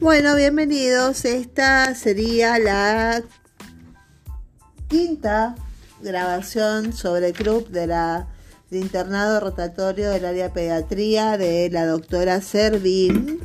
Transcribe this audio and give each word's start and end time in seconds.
Bueno, 0.00 0.34
bienvenidos. 0.34 1.26
Esta 1.26 1.94
sería 1.94 2.58
la 2.58 3.22
quinta 4.88 5.54
grabación 6.00 6.94
sobre 6.94 7.28
el 7.28 7.32
club 7.34 7.68
de 7.68 7.86
la 7.86 8.26
de 8.70 8.78
internado 8.78 9.40
rotatorio 9.40 10.08
del 10.08 10.24
área 10.24 10.54
pediatría 10.54 11.36
de 11.36 11.68
la 11.68 11.84
doctora 11.84 12.40
Servín. 12.40 13.40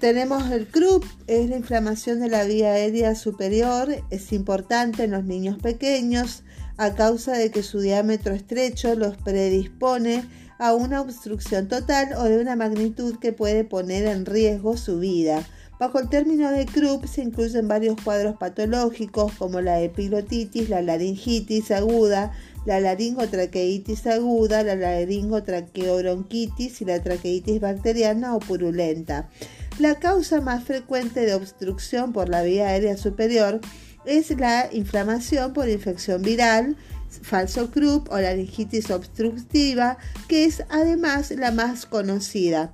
Tenemos 0.00 0.50
el 0.50 0.68
CRUP, 0.68 1.04
es 1.26 1.50
la 1.50 1.58
inflamación 1.58 2.20
de 2.20 2.30
la 2.30 2.44
vía 2.44 2.72
aérea 2.72 3.14
superior, 3.14 3.90
es 4.08 4.32
importante 4.32 5.04
en 5.04 5.10
los 5.10 5.24
niños 5.24 5.58
pequeños 5.58 6.44
a 6.78 6.94
causa 6.94 7.32
de 7.32 7.50
que 7.50 7.62
su 7.62 7.80
diámetro 7.80 8.32
estrecho 8.32 8.94
los 8.94 9.18
predispone 9.18 10.24
a 10.58 10.72
una 10.72 11.02
obstrucción 11.02 11.68
total 11.68 12.14
o 12.16 12.24
de 12.24 12.40
una 12.40 12.56
magnitud 12.56 13.18
que 13.18 13.34
puede 13.34 13.64
poner 13.64 14.06
en 14.06 14.24
riesgo 14.24 14.78
su 14.78 14.98
vida. 14.98 15.46
Bajo 15.78 16.00
el 16.00 16.08
término 16.08 16.50
de 16.50 16.66
Krupp 16.66 17.06
se 17.06 17.22
incluyen 17.22 17.68
varios 17.68 18.02
cuadros 18.02 18.36
patológicos 18.36 19.30
como 19.38 19.60
la 19.60 19.80
epiglotitis, 19.80 20.68
la 20.68 20.82
laringitis 20.82 21.70
aguda, 21.70 22.32
la 22.66 22.80
laringotraqueitis 22.80 24.04
aguda, 24.08 24.64
la 24.64 24.74
laringotraqueobronquitis 24.74 26.82
y 26.82 26.84
la 26.84 27.00
traqueitis 27.00 27.60
bacteriana 27.60 28.34
o 28.34 28.40
purulenta. 28.40 29.30
La 29.78 30.00
causa 30.00 30.40
más 30.40 30.64
frecuente 30.64 31.20
de 31.20 31.34
obstrucción 31.34 32.12
por 32.12 32.28
la 32.28 32.42
vía 32.42 32.70
aérea 32.70 32.96
superior 32.96 33.60
es 34.04 34.36
la 34.36 34.68
inflamación 34.72 35.52
por 35.52 35.68
infección 35.68 36.22
viral, 36.22 36.76
falso 37.22 37.70
Krupp 37.70 38.10
o 38.10 38.18
laringitis 38.18 38.90
obstructiva, 38.90 39.96
que 40.26 40.44
es 40.44 40.64
además 40.70 41.30
la 41.30 41.52
más 41.52 41.86
conocida. 41.86 42.72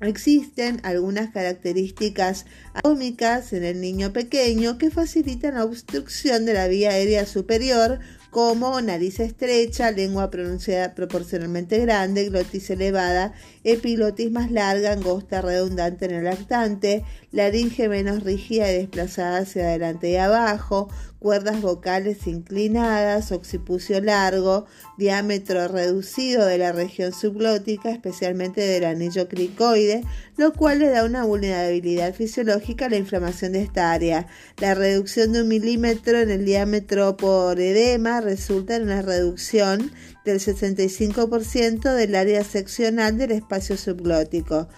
Existen 0.00 0.80
algunas 0.84 1.30
características 1.30 2.46
atómicas 2.72 3.52
en 3.52 3.64
el 3.64 3.80
niño 3.80 4.12
pequeño 4.12 4.78
que 4.78 4.90
facilitan 4.90 5.54
la 5.54 5.64
obstrucción 5.64 6.44
de 6.44 6.54
la 6.54 6.68
vía 6.68 6.90
aérea 6.90 7.26
superior 7.26 7.98
como 8.30 8.80
nariz 8.80 9.18
estrecha, 9.18 9.90
lengua 9.90 10.30
pronunciada 10.30 10.94
proporcionalmente 10.94 11.78
grande, 11.80 12.28
glotis 12.28 12.70
elevada, 12.70 13.32
epiglotis 13.72 14.30
más 14.30 14.50
larga, 14.50 14.92
angosta, 14.92 15.42
redundante 15.42 16.06
en 16.06 16.12
el 16.12 16.24
lactante, 16.24 17.04
laringe 17.32 17.88
menos 17.88 18.24
rígida 18.24 18.70
y 18.72 18.78
desplazada 18.78 19.38
hacia 19.38 19.64
adelante 19.64 20.10
y 20.10 20.16
abajo, 20.16 20.88
cuerdas 21.18 21.60
vocales 21.60 22.26
inclinadas, 22.26 23.32
occipucio 23.32 24.00
largo, 24.00 24.66
diámetro 24.96 25.66
reducido 25.68 26.46
de 26.46 26.58
la 26.58 26.72
región 26.72 27.12
subglótica, 27.12 27.90
especialmente 27.90 28.60
del 28.60 28.84
anillo 28.84 29.28
cricoide, 29.28 30.04
lo 30.36 30.52
cual 30.52 30.78
le 30.78 30.88
da 30.90 31.04
una 31.04 31.24
vulnerabilidad 31.24 32.14
fisiológica 32.14 32.86
a 32.86 32.90
la 32.90 32.96
inflamación 32.96 33.52
de 33.52 33.62
esta 33.62 33.92
área. 33.92 34.26
La 34.58 34.74
reducción 34.74 35.32
de 35.32 35.42
un 35.42 35.48
milímetro 35.48 36.18
en 36.18 36.30
el 36.30 36.44
diámetro 36.44 37.16
por 37.16 37.60
edema 37.60 38.20
resulta 38.20 38.76
en 38.76 38.84
una 38.84 39.02
reducción 39.02 39.90
del 40.24 40.40
65% 40.40 41.94
del 41.94 42.14
área 42.14 42.42
seccional 42.44 43.18
del 43.18 43.32
espacio 43.32 43.76
subglótico. 43.76 44.68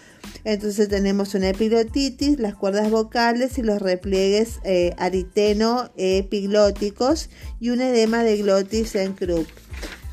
Entonces 0.44 0.88
tenemos 0.88 1.34
una 1.34 1.50
epiglottitis, 1.50 2.38
las 2.38 2.55
cuerdas 2.55 2.91
vocales 2.91 3.58
y 3.58 3.62
los 3.62 3.82
repliegues 3.82 4.60
eh, 4.64 4.94
ariteno-epiglóticos 4.98 7.28
y 7.58 7.70
un 7.70 7.80
edema 7.80 8.22
de 8.22 8.36
glotis 8.38 8.94
en 8.94 9.14
Krupp. 9.14 9.48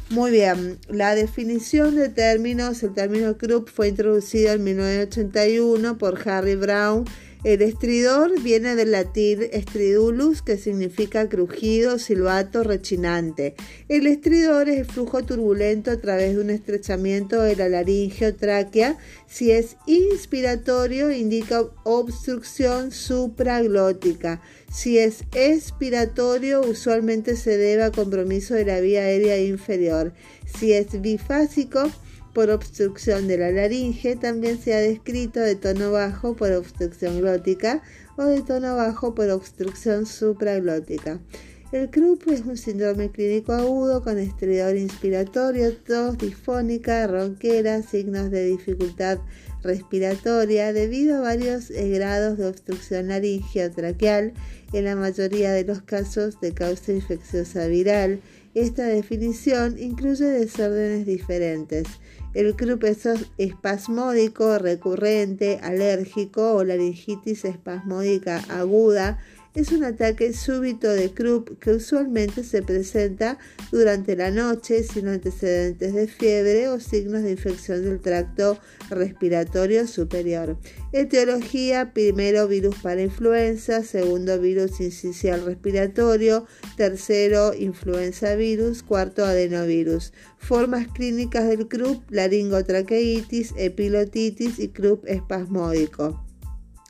Muy 0.09 0.31
bien, 0.31 0.79
la 0.87 1.15
definición 1.15 1.95
de 1.95 2.07
términos, 2.07 2.81
el 2.81 2.93
término 2.93 3.37
Krupp 3.37 3.67
fue 3.67 3.89
introducido 3.89 4.53
en 4.53 4.63
1981 4.63 5.97
por 5.97 6.29
Harry 6.29 6.55
Brown 6.55 7.03
el 7.47 7.61
estridor 7.61 8.41
viene 8.41 8.75
del 8.75 8.91
latín 8.91 9.39
stridulus, 9.53 10.41
que 10.41 10.57
significa 10.57 11.29
crujido, 11.29 11.97
silbato, 11.97 12.61
rechinante. 12.61 13.55
El 13.87 14.05
estridor 14.05 14.67
es 14.67 14.79
el 14.79 14.85
flujo 14.85 15.23
turbulento 15.23 15.89
a 15.89 15.95
través 15.95 16.35
de 16.35 16.41
un 16.41 16.49
estrechamiento 16.49 17.41
de 17.41 17.55
la 17.55 17.69
laringe 17.69 18.27
o 18.27 18.35
tráquea. 18.35 18.97
Si 19.27 19.51
es 19.51 19.77
inspiratorio, 19.85 21.09
indica 21.09 21.63
obstrucción 21.85 22.91
supraglótica. 22.91 24.41
Si 24.69 24.97
es 24.97 25.23
expiratorio, 25.33 26.59
usualmente 26.59 27.37
se 27.37 27.55
debe 27.55 27.83
a 27.83 27.91
compromiso 27.93 28.55
de 28.55 28.65
la 28.65 28.81
vía 28.81 29.03
aérea 29.03 29.39
inferior. 29.39 30.11
Si 30.59 30.73
es 30.73 30.99
bifásico, 30.99 31.89
por 32.37 32.51
obstrucción 32.51 33.27
de 33.27 33.39
la 33.39 33.49
laringe, 33.49 34.15
también 34.15 34.61
se 34.61 34.75
ha 34.75 34.77
descrito 34.77 35.39
de 35.39 35.55
tono 35.55 35.91
bajo 35.91 36.35
por 36.35 36.51
obstrucción 36.51 37.19
glótica 37.19 37.81
o 38.15 38.25
de 38.25 38.43
tono 38.43 38.75
bajo 38.75 39.15
por 39.15 39.31
obstrucción 39.31 40.05
supraglótica. 40.05 41.19
El 41.71 41.89
CRUP 41.89 42.27
es 42.27 42.41
un 42.41 42.55
síndrome 42.55 43.09
clínico 43.09 43.53
agudo 43.53 44.03
con 44.03 44.19
estridor 44.19 44.77
inspiratorio, 44.77 45.75
tos 45.77 46.19
disfónica, 46.19 47.07
ronquera, 47.07 47.81
signos 47.81 48.29
de 48.29 48.45
dificultad 48.45 49.17
respiratoria 49.63 50.73
debido 50.73 51.17
a 51.17 51.21
varios 51.21 51.69
grados 51.71 52.37
de 52.37 52.45
obstrucción 52.45 53.07
laringeo 53.07 53.71
traqueal, 53.71 54.33
en 54.73 54.85
la 54.85 54.95
mayoría 54.95 55.53
de 55.53 55.63
los 55.63 55.81
casos 55.81 56.39
de 56.39 56.53
causa 56.53 56.91
infecciosa 56.91 57.65
viral. 57.65 58.21
Esta 58.57 58.85
definición 58.85 59.77
incluye 59.77 60.25
desórdenes 60.25 61.05
diferentes. 61.05 61.85
El 62.33 62.55
crup 62.55 62.85
es 62.85 63.07
espasmódico 63.37 64.57
recurrente, 64.57 65.59
alérgico 65.61 66.55
o 66.55 66.63
laringitis 66.63 67.45
espasmódica 67.45 68.37
aguda 68.49 69.19
es 69.57 69.71
un 69.71 69.83
ataque 69.83 70.33
súbito 70.33 70.87
de 70.87 71.09
Krupp 71.09 71.57
que 71.57 71.71
usualmente 71.71 72.43
se 72.43 72.61
presenta 72.61 73.39
durante 73.71 74.15
la 74.15 74.29
noche 74.29 74.83
sin 74.83 75.07
antecedentes 75.07 75.95
de 75.95 76.07
fiebre 76.07 76.69
o 76.69 76.79
signos 76.79 77.23
de 77.23 77.31
infección 77.31 77.83
del 77.83 77.99
tracto 77.99 78.59
respiratorio 78.91 79.87
superior. 79.87 80.59
Etiología, 80.91 81.91
primero 81.91 82.47
virus 82.47 82.75
para 82.83 83.01
influenza, 83.01 83.83
segundo 83.83 84.39
virus 84.39 84.79
incisional 84.79 85.43
respiratorio, 85.43 86.45
tercero 86.75 87.55
influenza 87.55 88.35
virus, 88.35 88.83
cuarto 88.83 89.25
adenovirus. 89.25 90.13
Formas 90.37 90.87
clínicas 90.89 91.47
del 91.47 91.67
Krupp, 91.67 92.03
laringotraqueitis, 92.11 93.55
epilotitis 93.57 94.59
y 94.59 94.67
Krupp 94.67 95.07
espasmódico. 95.07 96.23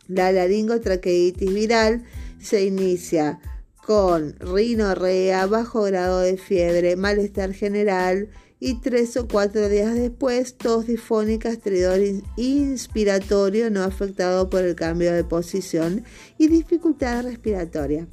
La 0.10 0.34
laringotraqueitis 0.34 1.54
viral 1.54 2.04
se 2.40 2.66
inicia 2.66 3.40
con 3.86 4.36
rinorrea, 4.40 5.46
bajo 5.46 5.84
grado 5.84 6.20
de 6.20 6.38
fiebre, 6.38 6.96
malestar 6.96 7.54
general 7.54 8.30
y 8.60 8.82
tres 8.82 9.16
o 9.18 9.28
cuatro 9.28 9.70
días 9.70 9.94
después 9.94 10.56
tos 10.56 10.88
difónica, 10.88 11.50
estridor 11.50 12.00
inspiratorio 12.38 13.70
no 13.70 13.84
afectado 13.84 14.50
por 14.50 14.64
el 14.64 14.76
cambio 14.76 15.14
de 15.14 15.24
posición 15.24 16.04
y 16.38 16.48
dificultad 16.48 17.24
respiratoria. 17.24 18.08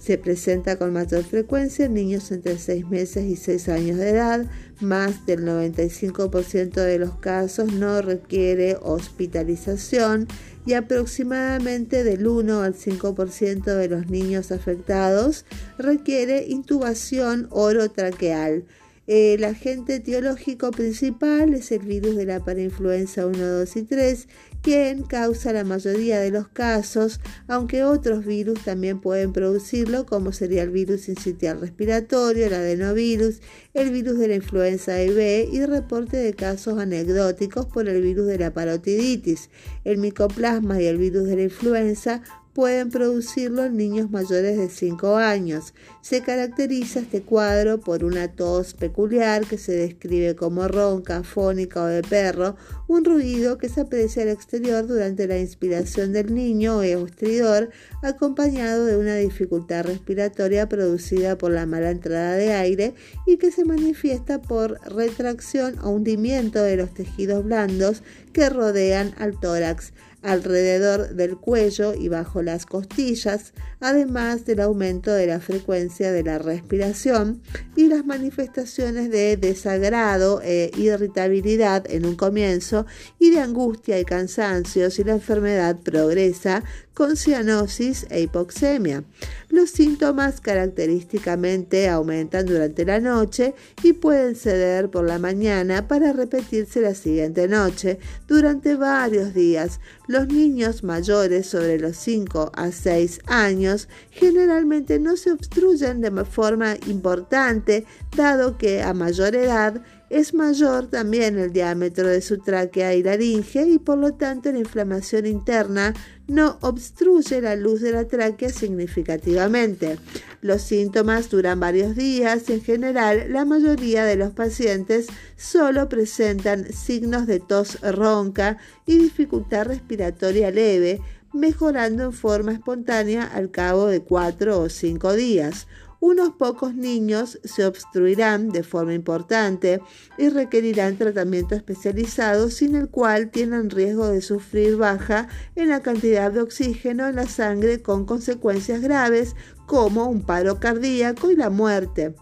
Se 0.00 0.16
presenta 0.16 0.76
con 0.76 0.92
mayor 0.92 1.22
frecuencia 1.24 1.84
en 1.84 1.94
niños 1.94 2.30
entre 2.32 2.58
6 2.58 2.88
meses 2.88 3.24
y 3.24 3.36
6 3.36 3.68
años 3.68 3.98
de 3.98 4.10
edad. 4.10 4.50
Más 4.80 5.26
del 5.26 5.44
95% 5.44 6.72
de 6.72 6.98
los 6.98 7.14
casos 7.16 7.72
no 7.72 8.00
requiere 8.00 8.78
hospitalización 8.80 10.26
y 10.64 10.72
aproximadamente 10.72 12.02
del 12.02 12.26
1 12.26 12.62
al 12.62 12.74
5% 12.74 13.64
de 13.64 13.88
los 13.88 14.08
niños 14.08 14.52
afectados 14.52 15.44
requiere 15.76 16.46
intubación 16.46 17.46
orotraqueal. 17.50 18.64
El 19.12 19.42
agente 19.42 19.96
etiológico 19.96 20.70
principal 20.70 21.52
es 21.54 21.72
el 21.72 21.80
virus 21.80 22.14
de 22.14 22.26
la 22.26 22.44
parainfluenza 22.44 23.26
1, 23.26 23.44
2 23.44 23.76
y 23.76 23.82
3, 23.82 24.28
quien 24.62 25.02
causa 25.02 25.52
la 25.52 25.64
mayoría 25.64 26.20
de 26.20 26.30
los 26.30 26.46
casos, 26.46 27.18
aunque 27.48 27.82
otros 27.82 28.24
virus 28.24 28.62
también 28.62 29.00
pueden 29.00 29.32
producirlo, 29.32 30.06
como 30.06 30.30
sería 30.30 30.62
el 30.62 30.70
virus 30.70 31.08
incitial 31.08 31.60
respiratorio, 31.60 32.46
el 32.46 32.54
adenovirus, 32.54 33.40
el 33.74 33.90
virus 33.90 34.16
de 34.16 34.28
la 34.28 34.36
influenza 34.36 35.02
IV 35.02 35.48
y 35.52 35.66
reporte 35.66 36.16
de 36.16 36.32
casos 36.32 36.78
anecdóticos 36.78 37.66
por 37.66 37.88
el 37.88 38.00
virus 38.02 38.28
de 38.28 38.38
la 38.38 38.54
parotiditis. 38.54 39.50
El 39.82 39.98
micoplasma 39.98 40.80
y 40.80 40.86
el 40.86 40.98
virus 40.98 41.24
de 41.24 41.34
la 41.34 41.42
influenza 41.42 42.22
pueden 42.60 42.90
producirlo 42.90 43.64
en 43.64 43.78
niños 43.78 44.10
mayores 44.10 44.58
de 44.58 44.68
5 44.68 45.16
años. 45.16 45.72
Se 46.02 46.20
caracteriza 46.20 47.00
este 47.00 47.22
cuadro 47.22 47.80
por 47.80 48.04
una 48.04 48.28
tos 48.28 48.74
peculiar 48.74 49.46
que 49.46 49.56
se 49.56 49.72
describe 49.72 50.36
como 50.36 50.68
ronca, 50.68 51.22
fónica 51.22 51.82
o 51.82 51.86
de 51.86 52.02
perro, 52.02 52.56
un 52.86 53.06
ruido 53.06 53.56
que 53.56 53.70
se 53.70 53.80
aprecia 53.80 54.24
al 54.24 54.28
exterior 54.28 54.86
durante 54.86 55.26
la 55.26 55.38
inspiración 55.38 56.12
del 56.12 56.34
niño 56.34 56.80
o 56.80 56.82
estridor, 56.82 57.70
acompañado 58.02 58.84
de 58.84 58.98
una 58.98 59.16
dificultad 59.16 59.86
respiratoria 59.86 60.68
producida 60.68 61.38
por 61.38 61.52
la 61.52 61.64
mala 61.64 61.90
entrada 61.90 62.34
de 62.34 62.52
aire 62.52 62.94
y 63.26 63.38
que 63.38 63.52
se 63.52 63.64
manifiesta 63.64 64.42
por 64.42 64.78
retracción 64.82 65.78
o 65.78 65.88
hundimiento 65.88 66.62
de 66.62 66.76
los 66.76 66.92
tejidos 66.92 67.42
blandos 67.42 68.02
que 68.34 68.50
rodean 68.50 69.14
al 69.16 69.40
tórax. 69.40 69.94
Alrededor 70.22 71.14
del 71.14 71.36
cuello 71.36 71.94
y 71.94 72.08
bajo 72.08 72.42
las 72.42 72.66
costillas, 72.66 73.52
además 73.80 74.44
del 74.44 74.60
aumento 74.60 75.12
de 75.12 75.26
la 75.26 75.40
frecuencia 75.40 76.12
de 76.12 76.22
la 76.22 76.38
respiración 76.38 77.42
y 77.76 77.86
las 77.86 78.04
manifestaciones 78.04 79.10
de 79.10 79.36
desagrado 79.36 80.40
e 80.42 80.70
irritabilidad 80.76 81.84
en 81.90 82.06
un 82.06 82.16
comienzo 82.16 82.86
y 83.18 83.30
de 83.30 83.40
angustia 83.40 83.98
y 83.98 84.04
cansancio 84.04 84.90
si 84.90 85.04
la 85.04 85.12
enfermedad 85.12 85.78
progresa 85.78 86.62
con 86.94 87.16
cianosis 87.16 88.06
e 88.10 88.20
hipoxemia. 88.20 89.04
Los 89.50 89.70
síntomas 89.70 90.40
característicamente 90.40 91.88
aumentan 91.88 92.46
durante 92.46 92.84
la 92.84 93.00
noche 93.00 93.52
y 93.82 93.94
pueden 93.94 94.36
ceder 94.36 94.90
por 94.90 95.04
la 95.04 95.18
mañana 95.18 95.88
para 95.88 96.12
repetirse 96.12 96.80
la 96.80 96.94
siguiente 96.94 97.48
noche 97.48 97.98
durante 98.28 98.76
varios 98.76 99.34
días. 99.34 99.80
Los 100.06 100.28
niños 100.28 100.84
mayores 100.84 101.48
sobre 101.48 101.80
los 101.80 101.96
5 101.96 102.52
a 102.54 102.70
6 102.70 103.22
años 103.26 103.88
generalmente 104.12 105.00
no 105.00 105.16
se 105.16 105.32
obstruyen 105.32 106.00
de 106.00 106.24
forma 106.24 106.76
importante 106.86 107.84
dado 108.16 108.56
que 108.56 108.82
a 108.82 108.94
mayor 108.94 109.34
edad 109.34 109.82
es 110.10 110.34
mayor 110.34 110.88
también 110.88 111.38
el 111.38 111.52
diámetro 111.52 112.08
de 112.08 112.20
su 112.20 112.38
tráquea 112.38 112.94
y 112.94 113.02
laringe 113.02 113.62
y 113.62 113.78
por 113.78 113.96
lo 113.96 114.14
tanto 114.14 114.50
la 114.50 114.58
inflamación 114.58 115.24
interna 115.24 115.94
no 116.30 116.58
obstruye 116.60 117.40
la 117.40 117.56
luz 117.56 117.80
de 117.80 117.90
la 117.90 118.06
tráquea 118.06 118.50
significativamente. 118.50 119.98
Los 120.40 120.62
síntomas 120.62 121.28
duran 121.28 121.58
varios 121.58 121.96
días 121.96 122.48
y 122.48 122.52
en 122.52 122.62
general 122.62 123.32
la 123.32 123.44
mayoría 123.44 124.04
de 124.04 124.14
los 124.14 124.30
pacientes 124.30 125.08
solo 125.36 125.88
presentan 125.88 126.72
signos 126.72 127.26
de 127.26 127.40
tos 127.40 127.80
ronca 127.80 128.58
y 128.86 128.98
dificultad 128.98 129.66
respiratoria 129.66 130.52
leve, 130.52 131.00
mejorando 131.32 132.04
en 132.04 132.12
forma 132.12 132.52
espontánea 132.52 133.24
al 133.24 133.50
cabo 133.50 133.86
de 133.86 134.00
cuatro 134.00 134.60
o 134.60 134.68
cinco 134.68 135.14
días 135.14 135.66
unos 136.00 136.30
pocos 136.30 136.74
niños 136.74 137.38
se 137.44 137.66
obstruirán 137.66 138.48
de 138.48 138.62
forma 138.62 138.94
importante 138.94 139.80
y 140.18 140.30
requerirán 140.30 140.96
tratamiento 140.96 141.54
especializado 141.54 142.50
sin 142.50 142.74
el 142.74 142.88
cual 142.88 143.30
tienen 143.30 143.70
riesgo 143.70 144.08
de 144.08 144.22
sufrir 144.22 144.76
baja 144.76 145.28
en 145.54 145.68
la 145.68 145.80
cantidad 145.80 146.32
de 146.32 146.40
oxígeno 146.40 147.06
en 147.06 147.16
la 147.16 147.26
sangre 147.26 147.82
con 147.82 148.06
consecuencias 148.06 148.80
graves 148.80 149.36
como 149.66 150.06
un 150.06 150.22
paro 150.22 150.58
cardíaco 150.58 151.30
y 151.30 151.36
la 151.36 151.50
muerte. 151.50 152.14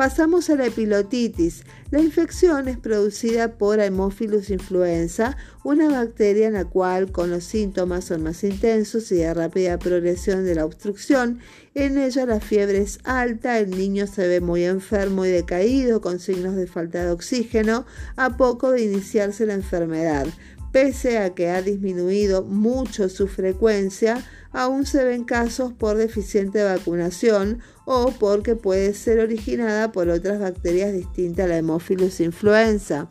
Pasamos 0.00 0.48
a 0.48 0.56
la 0.56 0.64
epilotitis. 0.64 1.62
La 1.90 2.00
infección 2.00 2.68
es 2.68 2.78
producida 2.78 3.58
por 3.58 3.80
Haemophilus 3.80 4.48
influenza, 4.48 5.36
una 5.62 5.90
bacteria 5.90 6.46
en 6.46 6.54
la 6.54 6.64
cual 6.64 7.12
con 7.12 7.28
los 7.28 7.44
síntomas 7.44 8.06
son 8.06 8.22
más 8.22 8.42
intensos 8.42 9.12
y 9.12 9.16
de 9.16 9.34
rápida 9.34 9.78
progresión 9.78 10.46
de 10.46 10.54
la 10.54 10.64
obstrucción. 10.64 11.40
En 11.74 11.98
ella 11.98 12.24
la 12.24 12.40
fiebre 12.40 12.78
es 12.78 12.98
alta, 13.04 13.58
el 13.58 13.76
niño 13.76 14.06
se 14.06 14.26
ve 14.26 14.40
muy 14.40 14.64
enfermo 14.64 15.26
y 15.26 15.28
decaído 15.28 16.00
con 16.00 16.18
signos 16.18 16.56
de 16.56 16.66
falta 16.66 17.04
de 17.04 17.10
oxígeno 17.10 17.84
a 18.16 18.38
poco 18.38 18.72
de 18.72 18.80
iniciarse 18.80 19.44
la 19.44 19.52
enfermedad. 19.52 20.26
Pese 20.72 21.18
a 21.18 21.34
que 21.34 21.50
ha 21.50 21.60
disminuido 21.60 22.42
mucho 22.42 23.10
su 23.10 23.28
frecuencia, 23.28 24.24
aún 24.52 24.86
se 24.86 25.04
ven 25.04 25.24
casos 25.24 25.72
por 25.72 25.96
deficiente 25.96 26.62
vacunación 26.64 27.60
o 27.84 28.12
porque 28.18 28.56
puede 28.56 28.94
ser 28.94 29.20
originada 29.20 29.92
por 29.92 30.08
otras 30.08 30.40
bacterias 30.40 30.92
distintas 30.92 31.46
a 31.46 31.48
la 31.48 31.54
Haemophilus 31.56 32.20
influenza. 32.20 33.10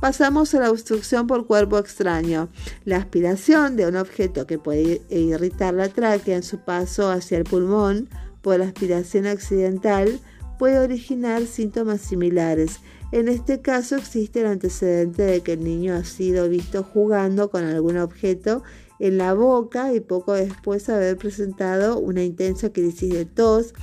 Pasamos 0.00 0.54
a 0.54 0.60
la 0.60 0.70
obstrucción 0.70 1.26
por 1.26 1.46
cuerpo 1.46 1.78
extraño. 1.78 2.48
La 2.84 2.98
aspiración 2.98 3.76
de 3.76 3.86
un 3.86 3.96
objeto 3.96 4.46
que 4.46 4.58
puede 4.58 5.02
irritar 5.08 5.74
la 5.74 5.88
tráquea 5.88 6.36
en 6.36 6.42
su 6.42 6.58
paso 6.58 7.10
hacia 7.10 7.38
el 7.38 7.44
pulmón 7.44 8.08
por 8.42 8.60
aspiración 8.60 9.26
accidental 9.26 10.20
puede 10.58 10.78
originar 10.78 11.46
síntomas 11.46 12.00
similares. 12.00 12.80
En 13.12 13.28
este 13.28 13.60
caso 13.60 13.96
existe 13.96 14.40
el 14.40 14.46
antecedente 14.46 15.22
de 15.22 15.40
que 15.40 15.52
el 15.54 15.64
niño 15.64 15.94
ha 15.94 16.04
sido 16.04 16.48
visto 16.48 16.82
jugando 16.82 17.48
con 17.48 17.64
algún 17.64 17.96
objeto 17.96 18.62
en 18.98 19.18
la 19.18 19.34
boca 19.34 19.92
y 19.92 20.00
poco 20.00 20.34
después 20.34 20.88
haber 20.88 21.16
presentado 21.16 21.98
una 21.98 22.22
intensa 22.22 22.72
crisis 22.72 23.12
de 23.12 23.24
tos 23.24 23.74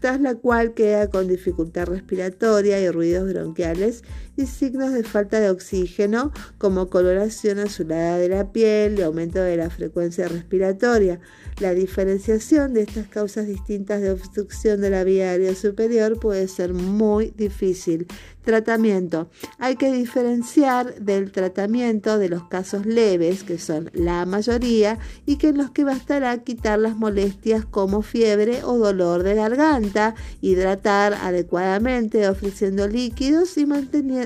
tras 0.00 0.20
la 0.20 0.34
cual 0.34 0.74
queda 0.74 1.08
con 1.08 1.28
dificultad 1.28 1.86
respiratoria 1.86 2.80
y 2.80 2.90
ruidos 2.90 3.32
bronquiales 3.32 4.02
y 4.36 4.46
signos 4.46 4.92
de 4.92 5.02
falta 5.02 5.40
de 5.40 5.50
oxígeno 5.50 6.32
como 6.58 6.88
coloración 6.88 7.58
azulada 7.58 8.18
de 8.18 8.28
la 8.28 8.52
piel 8.52 8.98
y 8.98 9.02
aumento 9.02 9.40
de 9.40 9.56
la 9.56 9.70
frecuencia 9.70 10.28
respiratoria. 10.28 11.20
La 11.58 11.72
diferenciación 11.72 12.74
de 12.74 12.82
estas 12.82 13.08
causas 13.08 13.46
distintas 13.46 14.02
de 14.02 14.10
obstrucción 14.10 14.80
de 14.82 14.90
la 14.90 15.04
vía 15.04 15.30
aérea 15.30 15.54
superior 15.54 16.20
puede 16.20 16.48
ser 16.48 16.74
muy 16.74 17.32
difícil. 17.36 18.06
Tratamiento. 18.44 19.28
Hay 19.58 19.74
que 19.74 19.90
diferenciar 19.90 21.00
del 21.00 21.32
tratamiento 21.32 22.18
de 22.18 22.28
los 22.28 22.46
casos 22.46 22.86
leves, 22.86 23.42
que 23.42 23.58
son 23.58 23.90
la 23.92 24.24
mayoría, 24.24 25.00
y 25.24 25.36
que 25.36 25.48
en 25.48 25.58
los 25.58 25.72
que 25.72 25.82
bastará 25.82 26.38
quitar 26.44 26.78
las 26.78 26.94
molestias 26.96 27.64
como 27.64 28.02
fiebre 28.02 28.62
o 28.62 28.78
dolor 28.78 29.24
de 29.24 29.34
garganta, 29.34 30.14
hidratar 30.42 31.14
adecuadamente 31.14 32.28
ofreciendo 32.28 32.86
líquidos 32.86 33.58
y 33.58 33.66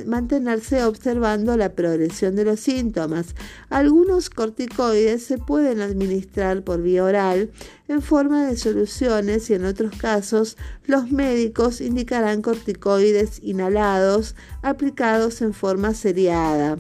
mantenerse 0.07 0.85
observando 0.85 1.57
la 1.57 1.75
progresión 1.75 2.37
de 2.37 2.45
los 2.45 2.61
síntomas. 2.61 3.35
Algunos 3.69 4.31
corticoides 4.31 5.25
se 5.25 5.39
pueden 5.39 5.81
administrar 5.81 6.63
por 6.63 6.83
vía 6.83 7.05
oral 7.05 7.51
en 7.89 8.03
forma 8.03 8.47
de 8.47 8.57
soluciones 8.57 9.51
y 9.51 9.55
en 9.55 9.65
otros 9.65 9.97
casos 9.97 10.57
los 10.87 11.11
médicos 11.11 11.81
indicarán 11.81 12.43
corticoides 12.43 13.41
inhalados 13.43 14.35
aplicados 14.63 15.43
en 15.43 15.53
forma 15.53 15.95
seriada. 15.95 16.79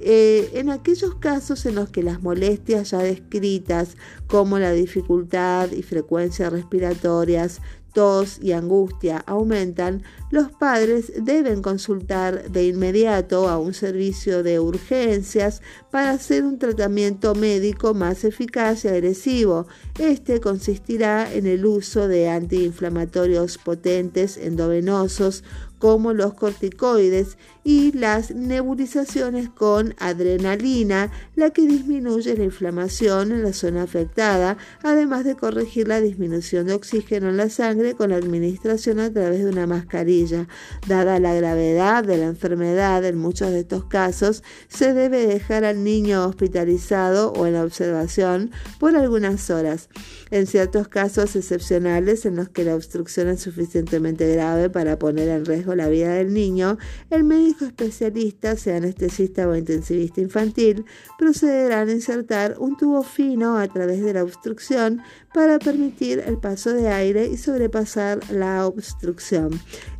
Eh, 0.00 0.50
en 0.54 0.70
aquellos 0.70 1.14
casos 1.14 1.64
en 1.66 1.76
los 1.76 1.88
que 1.88 2.02
las 2.02 2.20
molestias 2.20 2.90
ya 2.90 2.98
descritas 2.98 3.96
como 4.26 4.58
la 4.58 4.72
dificultad 4.72 5.70
y 5.70 5.82
frecuencia 5.82 6.50
respiratorias 6.50 7.62
tos 7.94 8.38
y 8.42 8.52
angustia 8.52 9.22
aumentan, 9.26 10.02
los 10.30 10.50
padres 10.50 11.12
deben 11.16 11.62
consultar 11.62 12.50
de 12.50 12.66
inmediato 12.66 13.48
a 13.48 13.58
un 13.58 13.72
servicio 13.72 14.42
de 14.42 14.60
urgencias 14.60 15.62
para 15.90 16.10
hacer 16.10 16.44
un 16.44 16.58
tratamiento 16.58 17.34
médico 17.34 17.94
más 17.94 18.24
eficaz 18.24 18.84
y 18.84 18.88
agresivo. 18.88 19.66
Este 19.98 20.40
consistirá 20.40 21.32
en 21.32 21.46
el 21.46 21.64
uso 21.64 22.08
de 22.08 22.28
antiinflamatorios 22.28 23.58
potentes 23.58 24.36
endovenosos 24.36 25.44
como 25.84 26.14
los 26.14 26.32
corticoides 26.32 27.36
y 27.62 27.92
las 27.92 28.30
nebulizaciones 28.30 29.50
con 29.50 29.94
adrenalina, 29.98 31.12
la 31.36 31.50
que 31.50 31.66
disminuye 31.66 32.34
la 32.38 32.44
inflamación 32.44 33.32
en 33.32 33.42
la 33.42 33.52
zona 33.52 33.82
afectada, 33.82 34.56
además 34.82 35.24
de 35.26 35.34
corregir 35.34 35.88
la 35.88 36.00
disminución 36.00 36.68
de 36.68 36.72
oxígeno 36.72 37.28
en 37.28 37.36
la 37.36 37.50
sangre 37.50 37.92
con 37.92 38.10
la 38.10 38.16
administración 38.16 38.98
a 38.98 39.12
través 39.12 39.44
de 39.44 39.50
una 39.50 39.66
mascarilla. 39.66 40.48
Dada 40.88 41.20
la 41.20 41.34
gravedad 41.34 42.02
de 42.02 42.16
la 42.16 42.26
enfermedad 42.28 43.04
en 43.04 43.18
muchos 43.18 43.50
de 43.50 43.60
estos 43.60 43.84
casos, 43.84 44.42
se 44.68 44.94
debe 44.94 45.26
dejar 45.26 45.66
al 45.66 45.84
niño 45.84 46.24
hospitalizado 46.24 47.30
o 47.32 47.46
en 47.46 47.56
observación 47.56 48.52
por 48.78 48.96
algunas 48.96 49.50
horas. 49.50 49.90
En 50.30 50.46
ciertos 50.46 50.88
casos 50.88 51.36
excepcionales 51.36 52.24
en 52.24 52.36
los 52.36 52.48
que 52.48 52.64
la 52.64 52.74
obstrucción 52.74 53.28
es 53.28 53.42
suficientemente 53.42 54.32
grave 54.34 54.70
para 54.70 54.98
poner 54.98 55.28
en 55.28 55.44
riesgo 55.44 55.73
la 55.74 55.88
vida 55.88 56.14
del 56.14 56.32
niño, 56.32 56.78
el 57.10 57.24
médico 57.24 57.64
especialista, 57.64 58.56
sea 58.56 58.76
anestesista 58.76 59.48
o 59.48 59.54
intensivista 59.54 60.20
infantil, 60.20 60.84
procederá 61.18 61.80
a 61.80 61.90
insertar 61.90 62.56
un 62.58 62.76
tubo 62.76 63.02
fino 63.02 63.58
a 63.58 63.68
través 63.68 64.02
de 64.02 64.14
la 64.14 64.22
obstrucción 64.22 65.02
para 65.34 65.58
permitir 65.58 66.22
el 66.24 66.38
paso 66.38 66.72
de 66.72 66.88
aire 66.88 67.26
y 67.26 67.36
sobrepasar 67.36 68.20
la 68.30 68.66
obstrucción. 68.66 69.50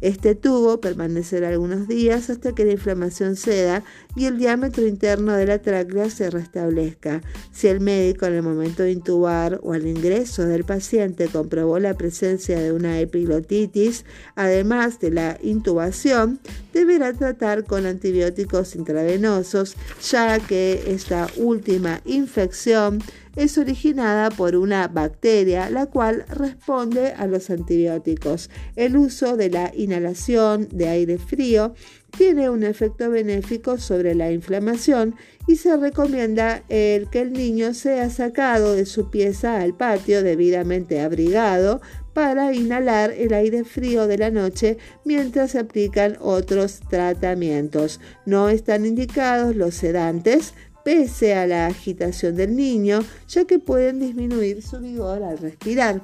Este 0.00 0.34
tubo 0.34 0.80
permanecerá 0.80 1.48
algunos 1.48 1.88
días 1.88 2.30
hasta 2.30 2.54
que 2.54 2.64
la 2.64 2.72
inflamación 2.72 3.34
ceda 3.34 3.82
y 4.14 4.26
el 4.26 4.38
diámetro 4.38 4.86
interno 4.86 5.32
de 5.32 5.46
la 5.46 5.58
tráquea 5.58 6.08
se 6.08 6.30
restablezca. 6.30 7.20
Si 7.52 7.66
el 7.66 7.80
médico 7.80 8.26
en 8.26 8.34
el 8.34 8.42
momento 8.42 8.84
de 8.84 8.92
intubar 8.92 9.58
o 9.62 9.72
al 9.72 9.86
ingreso 9.86 10.46
del 10.46 10.64
paciente 10.64 11.26
comprobó 11.26 11.78
la 11.80 11.94
presencia 11.94 12.60
de 12.60 12.72
una 12.72 13.00
epiglotitis, 13.00 14.04
además 14.36 15.00
de 15.00 15.10
la 15.10 15.38
intubación, 15.54 16.40
deberá 16.72 17.12
tratar 17.12 17.64
con 17.64 17.86
antibióticos 17.86 18.76
intravenosos, 18.76 19.76
ya 20.02 20.38
que 20.40 20.84
esta 20.88 21.28
última 21.36 22.00
infección 22.04 23.00
es 23.36 23.58
originada 23.58 24.30
por 24.30 24.54
una 24.54 24.86
bacteria 24.88 25.68
la 25.70 25.86
cual 25.86 26.24
responde 26.28 27.12
a 27.12 27.26
los 27.26 27.50
antibióticos. 27.50 28.50
El 28.76 28.96
uso 28.96 29.36
de 29.36 29.50
la 29.50 29.72
inhalación 29.74 30.68
de 30.70 30.88
aire 30.88 31.18
frío 31.18 31.74
tiene 32.16 32.48
un 32.48 32.62
efecto 32.62 33.10
benéfico 33.10 33.78
sobre 33.78 34.14
la 34.14 34.30
inflamación 34.30 35.16
y 35.48 35.56
se 35.56 35.76
recomienda 35.76 36.62
el 36.68 37.10
que 37.10 37.20
el 37.20 37.32
niño 37.32 37.74
sea 37.74 38.08
sacado 38.08 38.72
de 38.74 38.86
su 38.86 39.10
pieza 39.10 39.60
al 39.60 39.74
patio 39.74 40.22
debidamente 40.22 41.00
abrigado 41.00 41.80
para 42.14 42.54
inhalar 42.54 43.10
el 43.10 43.34
aire 43.34 43.64
frío 43.64 44.06
de 44.06 44.16
la 44.16 44.30
noche 44.30 44.78
mientras 45.04 45.50
se 45.50 45.58
aplican 45.58 46.16
otros 46.20 46.80
tratamientos. 46.88 48.00
No 48.24 48.48
están 48.48 48.86
indicados 48.86 49.54
los 49.56 49.74
sedantes 49.74 50.54
pese 50.84 51.34
a 51.34 51.46
la 51.46 51.66
agitación 51.66 52.36
del 52.36 52.54
niño, 52.54 53.00
ya 53.26 53.46
que 53.46 53.58
pueden 53.58 53.98
disminuir 53.98 54.62
su 54.62 54.78
vigor 54.78 55.22
al 55.22 55.38
respirar. 55.38 56.02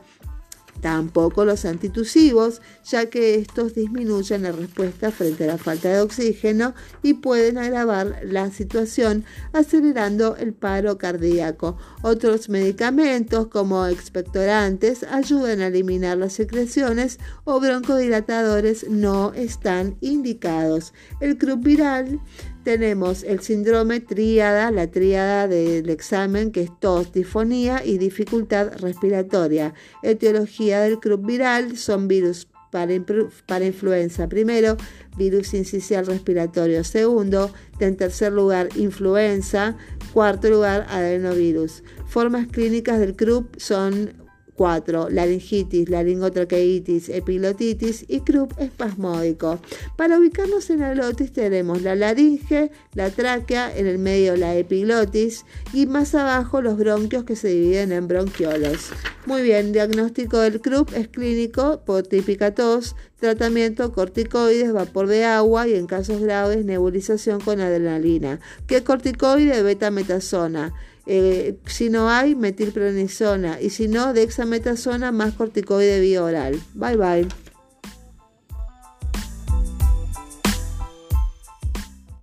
Tampoco 0.81 1.45
los 1.45 1.65
antitusivos, 1.65 2.63
ya 2.85 3.07
que 3.07 3.35
estos 3.35 3.75
disminuyen 3.75 4.43
la 4.43 4.53
respuesta 4.53 5.11
frente 5.11 5.45
a 5.45 5.49
la 5.49 5.59
falta 5.59 5.91
de 5.91 6.01
oxígeno 6.01 6.75
y 7.03 7.15
pueden 7.15 7.59
agravar 7.59 8.21
la 8.25 8.51
situación 8.51 9.25
acelerando 9.53 10.37
el 10.37 10.55
paro 10.55 10.97
cardíaco. 10.97 11.77
Otros 12.03 12.49
medicamentos 12.49 13.49
como 13.49 13.87
expectorantes 13.87 15.03
ayudan 15.05 15.61
a 15.61 15.67
eliminar 15.67 16.17
las 16.17 16.33
secreciones 16.33 17.19
o 17.45 17.61
broncodilatadores 17.61 18.89
no 18.89 19.33
están 19.35 19.97
indicados. 20.01 20.95
El 21.21 21.37
club 21.37 21.63
viral 21.63 22.21
tenemos 22.63 23.23
el 23.23 23.41
síndrome 23.41 24.01
tríada, 24.01 24.71
la 24.71 24.91
tríada 24.91 25.49
del 25.49 25.89
examen 25.89 26.53
que 26.53 26.63
es 26.63 26.71
tos, 26.81 27.13
tifonía 27.13 27.85
y 27.85 27.99
dificultad 27.99 28.73
respiratoria. 28.81 29.75
Etiología 30.03 30.81
del 30.81 30.99
club 30.99 31.25
viral 31.27 31.77
son 31.77 32.09
virus 32.09 32.47
para, 32.71 32.95
para, 33.47 33.65
influenza 33.65 34.29
primero, 34.29 34.77
virus 35.17 35.55
incisional 35.55 36.07
respiratorio 36.07 36.85
segundo, 36.85 37.53
en 37.81 37.97
tercer 37.97 38.33
lugar 38.33 38.69
influenza, 38.77 39.77
cuarto 40.13 40.49
lugar 40.49 40.87
adenovirus. 40.89 41.83
Formas 42.07 42.47
clínicas 42.47 43.01
del 43.01 43.17
CRUP 43.17 43.57
son 43.59 44.13
4. 44.61 45.09
Laringitis, 45.09 45.89
laringotraqueitis, 45.89 47.09
epiglotitis 47.09 48.05
y 48.09 48.21
croup 48.21 48.53
espasmódico. 48.59 49.59
Para 49.97 50.19
ubicarnos 50.19 50.69
en 50.69 50.81
la 50.81 50.93
glotis 50.93 51.33
tenemos 51.33 51.81
la 51.81 51.97
laringe, 51.97 52.71
la 52.93 53.09
tráquea, 53.09 53.75
en 53.75 53.87
el 53.87 53.97
medio 53.97 54.37
la 54.37 54.55
epiglotis 54.55 55.47
y 55.73 55.87
más 55.87 56.15
abajo 56.15 56.61
los 56.61 56.77
bronquios 56.77 57.25
que 57.25 57.37
se 57.37 57.49
dividen 57.49 57.91
en 57.91 58.07
bronquiolos. 58.07 58.91
Muy 59.25 59.41
bien, 59.41 59.73
diagnóstico 59.73 60.41
del 60.41 60.61
croup 60.61 60.93
es 60.95 61.09
clínico 61.09 61.81
por 61.87 62.03
típica 62.03 62.55
tos, 62.55 62.97
tratamiento 63.19 63.93
corticoides, 63.93 64.75
vapor 64.75 65.07
de 65.07 65.25
agua 65.25 65.69
y 65.69 65.75
en 65.75 65.87
casos 65.87 66.21
graves 66.21 66.67
nebulización 66.67 67.41
con 67.41 67.63
adrenalina. 67.63 68.41
¿Qué 68.67 68.85
corticoide? 68.85 69.63
Betametasona. 69.63 70.75
Eh, 71.13 71.57
si 71.67 71.91
no 71.91 72.09
hay, 72.09 72.37
metilprednisona. 72.37 73.61
Y 73.61 73.71
si 73.71 73.89
no, 73.89 74.13
dexametasona 74.13 75.11
más 75.11 75.35
corticoide 75.35 75.99
vía 75.99 76.23
oral. 76.23 76.63
Bye 76.75 76.97
bye. 76.97 77.29